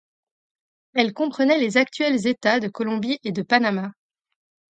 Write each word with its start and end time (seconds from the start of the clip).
Elle 0.95 1.13
comprenait 1.13 1.59
les 1.59 1.77
actuels 1.77 2.25
États 2.25 2.59
de 2.59 2.67
Colombie 2.67 3.19
et 3.23 3.31
de 3.31 3.43
Panama. 3.43 3.91